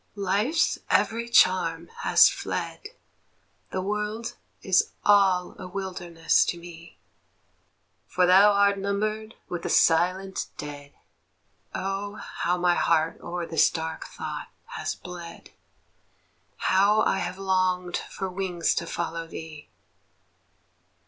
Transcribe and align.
Life's 0.15 0.79
every 0.89 1.29
charm 1.29 1.89
has 1.99 2.27
fled, 2.27 2.87
The 3.69 3.83
world 3.83 4.35
is 4.63 4.89
all 5.05 5.55
a 5.59 5.67
wilderness 5.67 6.43
to 6.45 6.57
me; 6.57 6.97
"For 8.07 8.25
thou 8.25 8.51
art 8.51 8.79
numbered 8.79 9.35
with 9.47 9.61
the 9.61 9.69
silent 9.69 10.47
dead." 10.57 10.93
Oh, 11.75 12.15
how 12.15 12.57
my 12.57 12.73
heart 12.73 13.21
o'er 13.21 13.45
this 13.45 13.69
dark 13.69 14.07
thought 14.07 14.47
has 14.69 14.95
bled! 14.95 15.51
How 16.57 17.01
I 17.01 17.19
have 17.19 17.37
longed 17.37 17.97
for 17.97 18.27
wings 18.27 18.73
to 18.73 18.87
follow 18.87 19.27
thee! 19.27 19.69